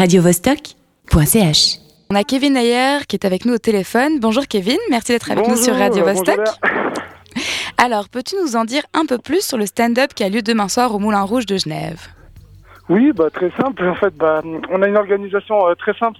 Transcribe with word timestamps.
radiovostok.ch. 0.00 1.78
On 2.08 2.14
a 2.14 2.24
Kevin 2.24 2.56
Ayer 2.56 3.00
qui 3.06 3.16
est 3.16 3.26
avec 3.26 3.44
nous 3.44 3.52
au 3.52 3.58
téléphone. 3.58 4.18
Bonjour 4.18 4.46
Kevin, 4.46 4.78
merci 4.88 5.12
d'être 5.12 5.30
avec 5.30 5.46
nous 5.46 5.56
sur 5.56 5.74
Radio 5.76 6.06
Vostok. 6.06 6.40
Alors, 7.76 8.08
peux-tu 8.08 8.34
nous 8.42 8.56
en 8.56 8.64
dire 8.64 8.82
un 8.94 9.04
peu 9.04 9.18
plus 9.18 9.46
sur 9.46 9.58
le 9.58 9.66
stand-up 9.66 10.14
qui 10.14 10.24
a 10.24 10.30
lieu 10.30 10.40
demain 10.40 10.68
soir 10.68 10.94
au 10.94 10.98
Moulin 10.98 11.20
Rouge 11.20 11.44
de 11.44 11.58
Genève? 11.58 12.00
Oui, 12.88 13.12
bah, 13.14 13.28
très 13.28 13.50
simple. 13.50 13.86
En 13.86 13.94
fait, 13.94 14.14
bah, 14.16 14.40
on 14.70 14.80
a 14.80 14.88
une 14.88 14.96
organisation 14.96 15.68
euh, 15.68 15.74
très 15.74 15.92
simple. 15.92 16.18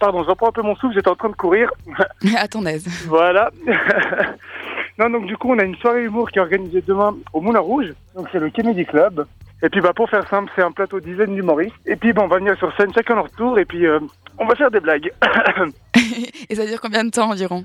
Pardon, 0.00 0.24
je 0.24 0.30
reprends 0.30 0.48
un 0.48 0.52
peu 0.52 0.62
mon 0.62 0.74
souffle, 0.74 0.94
j'étais 0.94 1.08
en 1.08 1.14
train 1.14 1.30
de 1.30 1.36
courir. 1.36 1.70
à 2.36 2.48
ton 2.48 2.66
aise. 2.66 2.88
Voilà. 3.06 3.52
non, 4.98 5.08
donc 5.08 5.26
du 5.26 5.36
coup, 5.36 5.52
on 5.52 5.58
a 5.60 5.64
une 5.64 5.76
soirée 5.76 6.02
humour 6.02 6.32
qui 6.32 6.40
est 6.40 6.42
organisée 6.42 6.82
demain 6.84 7.16
au 7.32 7.40
Moulin 7.40 7.60
Rouge. 7.60 7.94
Donc 8.16 8.26
c'est 8.32 8.40
le 8.40 8.50
Kennedy 8.50 8.84
Club. 8.84 9.24
Et 9.62 9.68
puis 9.68 9.80
bah 9.80 9.92
pour 9.94 10.08
faire 10.08 10.26
simple, 10.28 10.50
c'est 10.56 10.62
un 10.62 10.72
plateau 10.72 11.00
dizaine 11.00 11.34
d'humoristes. 11.34 11.74
Et 11.86 11.96
puis 11.96 12.12
on 12.16 12.26
va 12.26 12.38
venir 12.38 12.56
sur 12.56 12.74
scène 12.76 12.92
chacun 12.94 13.16
leur 13.16 13.30
tour 13.30 13.58
et 13.58 13.64
puis 13.64 13.86
euh, 13.86 14.00
on 14.38 14.46
va 14.46 14.54
faire 14.54 14.70
des 14.70 14.80
blagues. 14.80 15.12
et 16.48 16.54
ça 16.54 16.66
dure 16.66 16.80
combien 16.80 17.04
de 17.04 17.10
temps 17.10 17.30
environ? 17.30 17.64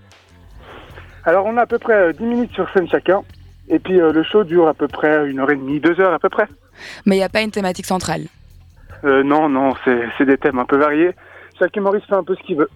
Alors 1.24 1.46
on 1.46 1.58
a 1.58 1.62
à 1.62 1.66
peu 1.66 1.80
près 1.80 2.14
10 2.14 2.22
euh, 2.22 2.26
minutes 2.26 2.52
sur 2.54 2.70
scène 2.72 2.88
chacun. 2.90 3.24
Et 3.70 3.80
puis 3.80 4.00
euh, 4.00 4.12
le 4.12 4.24
show 4.24 4.44
dure 4.44 4.68
à 4.68 4.74
peu 4.74 4.88
près 4.88 5.28
une 5.28 5.40
heure 5.40 5.50
et 5.50 5.56
demie, 5.56 5.80
deux 5.80 6.00
heures 6.00 6.14
à 6.14 6.20
peu 6.20 6.30
près. 6.30 6.48
Mais 7.06 7.16
il 7.16 7.20
n'y 7.20 7.26
a 7.26 7.30
pas 7.30 7.42
une 7.42 7.52
thématique 7.52 7.86
centrale? 7.86 8.24
Euh, 9.04 9.24
Non, 9.24 9.50
non, 9.50 9.74
c'est 9.86 10.26
des 10.26 10.38
thèmes 10.38 10.60
un 10.60 10.66
peu 10.66 10.78
variés. 10.78 11.12
Chaque 11.58 11.76
humoriste 11.76 12.06
fait 12.08 12.16
un 12.16 12.24
peu 12.24 12.36
ce 12.36 12.44
qu'il 12.44 12.58
veut. 12.58 12.70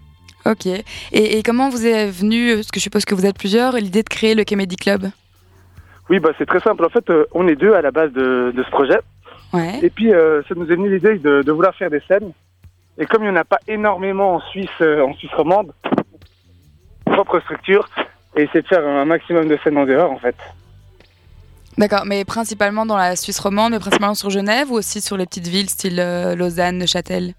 Ok. 0.46 0.66
Et, 0.66 0.84
et, 1.12 1.44
comment 1.44 1.70
vous 1.70 1.86
est 1.86 2.10
venu, 2.10 2.56
parce 2.56 2.72
que 2.72 2.80
je 2.80 2.84
suppose 2.84 3.04
que 3.04 3.14
vous 3.14 3.26
êtes 3.26 3.38
plusieurs, 3.38 3.74
l'idée 3.74 4.04
de 4.04 4.10
créer 4.10 4.36
le 4.36 4.46
Comedy 4.46 4.78
Club? 4.78 5.10
Oui, 6.10 6.20
bah 6.20 6.30
c'est 6.38 6.46
très 6.46 6.62
simple. 6.62 6.86
En 6.86 6.90
fait, 6.90 7.06
on 7.34 7.48
est 7.48 7.58
deux 7.58 7.74
à 7.74 7.82
la 7.82 7.92
base 7.92 8.12
de, 8.14 8.52
de 8.56 8.64
ce 8.64 8.70
projet. 8.72 9.00
Ouais. 9.54 9.80
Et 9.82 9.90
puis, 9.90 10.12
ça 10.12 10.56
nous 10.56 10.72
est 10.72 10.76
venu 10.76 10.94
l'idée 10.94 11.18
de, 11.18 11.42
de, 11.42 11.52
vouloir 11.52 11.74
faire 11.76 11.90
des 11.90 12.02
scènes. 12.02 12.32
Et 12.98 13.06
comme 13.06 13.24
il 13.24 13.32
n'y 13.32 13.38
en 13.38 13.42
a 13.42 13.46
pas 13.46 13.60
énormément 13.68 14.36
en 14.36 14.40
Suisse, 14.42 14.70
en 14.82 15.14
Suisse 15.14 15.34
romande, 15.34 15.72
propre 17.06 17.40
structure, 17.40 17.88
et 18.36 18.44
essayer 18.44 18.62
de 18.62 18.68
faire 18.68 18.86
un 18.86 19.06
maximum 19.06 19.48
de 19.48 19.58
scènes 19.64 19.78
en 19.78 19.86
dehors, 19.86 20.12
en 20.12 20.20
fait. 20.20 20.36
D'accord, 21.78 22.04
mais 22.06 22.26
principalement 22.26 22.86
dans 22.86 22.98
la 22.98 23.16
Suisse 23.16 23.40
romande, 23.40 23.72
mais 23.72 23.80
principalement 23.80 24.14
sur 24.14 24.30
Genève 24.30 24.70
ou 24.72 24.76
aussi 24.76 25.00
sur 25.00 25.16
les 25.16 25.26
petites 25.26 25.48
villes 25.48 25.70
style 25.70 26.00
euh, 26.00 26.36
Lausanne, 26.36 26.78
Neuchâtel? 26.78 27.34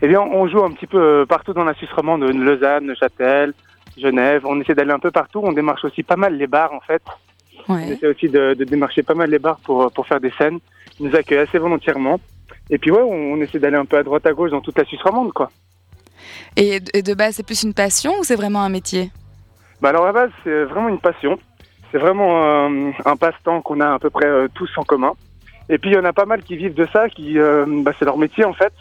Eh 0.00 0.08
bien, 0.08 0.20
on 0.20 0.46
joue 0.48 0.62
un 0.64 0.70
petit 0.70 0.86
peu 0.86 1.26
partout 1.28 1.52
dans 1.52 1.64
la 1.64 1.74
Suisse 1.74 1.90
romande, 1.90 2.22
Lausanne, 2.22 2.86
Neuchâtel, 2.86 3.52
Genève. 3.96 4.42
On 4.44 4.60
essaie 4.60 4.74
d'aller 4.74 4.92
un 4.92 4.98
peu 4.98 5.10
partout. 5.10 5.40
On 5.42 5.52
démarche 5.52 5.84
aussi 5.84 6.02
pas 6.02 6.16
mal 6.16 6.36
les 6.36 6.46
bars, 6.46 6.72
en 6.72 6.80
fait. 6.80 7.02
Ouais. 7.68 7.84
On 7.86 7.92
essaie 7.92 8.06
aussi 8.06 8.28
de, 8.28 8.54
de, 8.54 8.64
démarcher 8.64 9.02
pas 9.02 9.14
mal 9.14 9.30
les 9.30 9.38
bars 9.38 9.58
pour, 9.60 9.90
pour 9.92 10.06
faire 10.06 10.20
des 10.20 10.32
scènes. 10.38 10.58
Ils 10.98 11.06
nous 11.06 11.16
accueillent 11.16 11.38
assez 11.38 11.58
volontairement. 11.58 12.20
Et 12.70 12.78
puis, 12.78 12.90
ouais, 12.90 13.02
on, 13.02 13.34
on 13.34 13.40
essaie 13.40 13.58
d'aller 13.58 13.76
un 13.76 13.84
peu 13.84 13.98
à 13.98 14.02
droite 14.02 14.26
à 14.26 14.32
gauche 14.32 14.50
dans 14.50 14.60
toute 14.60 14.78
la 14.78 14.84
Suisse 14.84 15.02
romande, 15.02 15.32
quoi. 15.32 15.50
Et, 16.56 16.80
et 16.94 17.02
de 17.02 17.14
base, 17.14 17.36
c'est 17.36 17.46
plus 17.46 17.62
une 17.62 17.74
passion 17.74 18.12
ou 18.20 18.24
c'est 18.24 18.36
vraiment 18.36 18.62
un 18.62 18.68
métier? 18.68 19.10
Bah 19.80 19.90
Alors, 19.90 20.04
à 20.04 20.06
la 20.06 20.12
base, 20.12 20.30
c'est 20.44 20.64
vraiment 20.64 20.88
une 20.88 21.00
passion. 21.00 21.38
C'est 21.92 21.98
vraiment 21.98 22.42
euh, 22.42 22.90
un 23.04 23.16
passe-temps 23.16 23.60
qu'on 23.60 23.80
a 23.80 23.92
à 23.92 23.98
peu 23.98 24.08
près 24.08 24.26
euh, 24.26 24.48
tous 24.54 24.70
en 24.76 24.82
commun. 24.82 25.12
Et 25.68 25.78
puis 25.78 25.90
il 25.90 25.94
y 25.94 25.98
en 25.98 26.04
a 26.04 26.12
pas 26.12 26.24
mal 26.24 26.42
qui 26.42 26.56
vivent 26.56 26.74
de 26.74 26.88
ça, 26.92 27.08
qui 27.08 27.38
euh, 27.38 27.66
bah, 27.68 27.92
c'est 27.98 28.04
leur 28.06 28.16
métier 28.16 28.44
en 28.44 28.54
fait. 28.54 28.72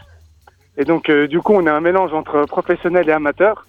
Et 0.78 0.86
donc 0.86 1.12
du 1.12 1.40
coup 1.42 1.54
on 1.54 1.66
a 1.68 1.74
un 1.74 1.82
mélange 1.82 2.14
entre 2.14 2.46
professionnel 2.46 3.08
et 3.08 3.12
amateur. 3.12 3.66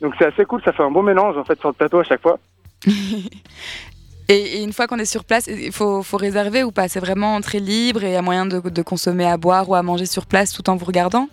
Donc 0.00 0.14
c'est 0.18 0.26
assez 0.26 0.44
cool, 0.44 0.62
ça 0.64 0.72
fait 0.72 0.82
un 0.82 0.90
bon 0.90 1.02
mélange 1.02 1.36
en 1.36 1.44
fait 1.44 1.58
sur 1.58 1.68
le 1.68 1.74
plateau 1.74 1.98
à 1.98 2.04
chaque 2.04 2.22
fois. 2.22 2.38
et, 4.28 4.58
et, 4.58 4.62
une 4.62 4.72
fois 4.72 4.86
qu'on 4.86 4.98
est 4.98 5.04
sur 5.04 5.24
place, 5.24 5.46
il 5.46 5.72
faut, 5.72 6.02
faut, 6.02 6.16
réserver 6.16 6.62
ou 6.62 6.70
pas? 6.70 6.88
C'est 6.88 7.00
vraiment 7.00 7.40
très 7.40 7.58
libre 7.58 8.04
et 8.04 8.08
il 8.08 8.12
y 8.12 8.16
a 8.16 8.22
moyen 8.22 8.46
de, 8.46 8.60
de, 8.60 8.82
consommer 8.82 9.26
à 9.26 9.36
boire 9.36 9.68
ou 9.68 9.74
à 9.74 9.82
manger 9.82 10.06
sur 10.06 10.26
place 10.26 10.52
tout 10.52 10.68
en 10.70 10.76
vous 10.76 10.86
regardant? 10.86 11.28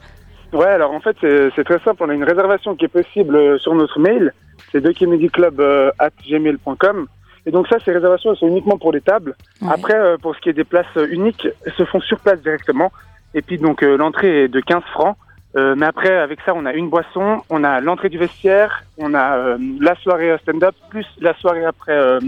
Ouais, 0.54 0.68
alors 0.68 0.92
en 0.92 1.00
fait 1.00 1.16
c'est 1.22 1.64
très 1.64 1.80
simple, 1.80 2.04
on 2.04 2.10
a 2.10 2.14
une 2.14 2.26
réservation 2.26 2.76
qui 2.76 2.84
est 2.84 2.90
possible 2.90 3.58
sur 3.60 3.74
notre 3.74 4.00
mail, 4.00 4.34
c'est 4.72 4.84
gmail.com 4.84 7.08
et 7.46 7.52
donc 7.52 7.68
ça, 7.68 7.78
ces 7.84 7.92
réservations, 7.92 8.32
elles 8.32 8.38
sont 8.38 8.48
uniquement 8.48 8.78
pour 8.78 8.92
les 8.92 9.02
tables. 9.02 9.36
Ouais. 9.62 9.70
Après, 9.72 9.96
euh, 9.96 10.18
pour 10.18 10.36
ce 10.36 10.42
qui 10.42 10.50
est 10.50 10.54
des 10.54 10.64
places 10.64 10.96
uniques, 11.10 11.48
elles 11.66 11.74
se 11.74 11.86
font 11.86 12.00
sur 12.00 12.20
place 12.20 12.40
directement. 12.42 12.92
Et 13.34 13.42
puis 13.42 13.58
donc 13.58 13.84
euh, 13.84 13.98
l'entrée 13.98 14.44
est 14.44 14.48
de 14.48 14.60
15 14.60 14.84
francs. 14.92 15.18
Euh, 15.58 15.76
mais 15.76 15.86
après, 15.86 16.18
avec 16.18 16.40
ça, 16.46 16.54
on 16.56 16.66
a 16.66 16.74
une 16.74 16.90
boisson, 16.90 17.42
on 17.50 17.64
a 17.64 17.82
l'entrée 17.82 18.08
du 18.08 18.18
vestiaire, 18.18 18.84
on 18.98 19.14
a 19.14 19.38
euh, 19.38 19.58
la 19.82 19.96
soirée 19.96 20.34
stand-up, 20.44 20.76
plus 20.90 21.06
la 21.20 21.34
soirée 21.36 21.66
après 21.66 21.92
euh, 21.92 22.20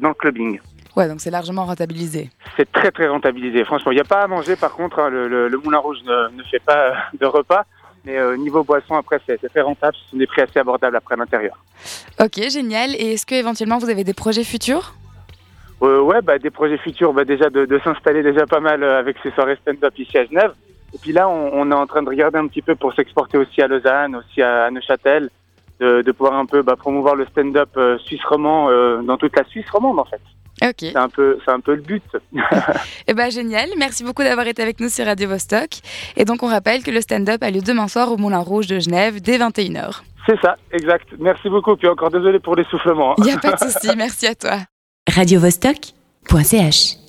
dans 0.00 0.08
le 0.08 0.14
clubbing. 0.14 0.58
Ouais, 0.96 1.08
donc 1.08 1.20
c'est 1.20 1.30
largement 1.30 1.66
rentabilisé. 1.66 2.30
C'est 2.56 2.70
très 2.72 2.90
très 2.90 3.06
rentabilisé. 3.06 3.64
Franchement, 3.64 3.92
il 3.92 3.96
n'y 3.96 4.00
a 4.00 4.04
pas 4.04 4.22
à 4.22 4.26
manger. 4.26 4.56
Par 4.56 4.72
contre, 4.72 4.98
hein, 4.98 5.10
le, 5.10 5.28
le, 5.28 5.48
le, 5.48 5.58
Moulin 5.58 5.78
Rouge 5.78 5.98
ne, 6.06 6.34
ne 6.36 6.42
fait 6.44 6.58
pas 6.58 6.94
de 7.20 7.26
repas. 7.26 7.64
Mais 8.06 8.16
euh, 8.16 8.36
niveau 8.36 8.62
boisson, 8.64 8.94
après, 8.94 9.20
c'est 9.26 9.36
très 9.48 9.60
rentable. 9.60 9.94
Ce 9.96 10.10
sont 10.10 10.16
des 10.16 10.26
prix 10.26 10.40
assez 10.42 10.58
abordables 10.58 10.96
après 10.96 11.14
à 11.14 11.18
l'intérieur. 11.18 11.58
Ok, 12.18 12.40
génial. 12.48 12.94
Et 12.94 13.14
est-ce 13.14 13.26
que 13.26 13.34
éventuellement 13.34 13.78
vous 13.78 13.90
avez 13.90 14.04
des 14.04 14.14
projets 14.14 14.44
futurs? 14.44 14.94
Euh, 15.82 16.00
Ouais, 16.00 16.22
bah, 16.22 16.38
des 16.38 16.50
projets 16.50 16.78
futurs, 16.78 17.12
bah, 17.12 17.24
déjà 17.24 17.50
de, 17.50 17.66
de 17.66 17.78
s'installer 17.80 18.22
déjà 18.22 18.46
pas 18.46 18.60
mal 18.60 18.82
avec 18.82 19.16
ces 19.22 19.30
soirées 19.32 19.58
stand-up 19.60 19.92
ici 19.98 20.16
à 20.16 20.24
Genève. 20.24 20.52
Et 20.94 20.98
puis 20.98 21.12
là, 21.12 21.28
on, 21.28 21.50
on, 21.52 21.70
est 21.70 21.74
en 21.74 21.86
train 21.86 22.02
de 22.02 22.08
regarder 22.08 22.38
un 22.38 22.46
petit 22.46 22.62
peu 22.62 22.74
pour 22.74 22.94
s'exporter 22.94 23.36
aussi 23.36 23.60
à 23.60 23.66
Lausanne, 23.66 24.16
aussi 24.16 24.40
à, 24.40 24.64
à 24.64 24.70
Neuchâtel, 24.70 25.28
de, 25.80 26.02
de, 26.02 26.12
pouvoir 26.12 26.34
un 26.34 26.46
peu 26.46 26.62
bah, 26.62 26.76
promouvoir 26.76 27.14
le 27.14 27.26
stand-up 27.26 27.70
euh, 27.76 27.98
suisse 27.98 28.24
romand 28.24 28.70
euh, 28.70 29.02
dans 29.02 29.16
toute 29.16 29.36
la 29.36 29.44
Suisse 29.44 29.68
romande 29.70 29.98
en 29.98 30.04
fait. 30.04 30.20
Ok. 30.62 30.76
C'est 30.80 30.96
un 30.96 31.08
peu, 31.08 31.38
c'est 31.44 31.50
un 31.50 31.60
peu 31.60 31.74
le 31.74 31.82
but. 31.82 32.02
eh 33.06 33.14
ben 33.14 33.30
génial. 33.30 33.68
Merci 33.76 34.04
beaucoup 34.04 34.22
d'avoir 34.22 34.46
été 34.46 34.62
avec 34.62 34.80
nous 34.80 34.88
sur 34.88 35.04
Radio 35.04 35.28
Vostok. 35.28 35.80
Et 36.16 36.24
donc 36.24 36.42
on 36.42 36.46
rappelle 36.48 36.82
que 36.82 36.90
le 36.90 37.00
stand-up 37.00 37.42
a 37.42 37.50
lieu 37.50 37.60
demain 37.60 37.88
soir 37.88 38.10
au 38.10 38.16
Moulin 38.16 38.40
Rouge 38.40 38.66
de 38.66 38.78
Genève 38.78 39.20
dès 39.20 39.38
21h. 39.38 40.02
C'est 40.26 40.40
ça, 40.40 40.56
exact. 40.72 41.08
Merci 41.18 41.48
beaucoup. 41.48 41.76
Puis 41.76 41.88
encore 41.88 42.10
désolé 42.10 42.40
pour 42.40 42.56
l'essoufflement. 42.56 43.14
Il 43.18 43.24
n'y 43.24 43.32
a 43.32 43.38
pas 43.38 43.52
de 43.52 43.58
souci. 43.58 43.90
Merci 43.96 44.26
à 44.26 44.34
toi. 44.34 44.56
radiovostok.ch 45.14 47.05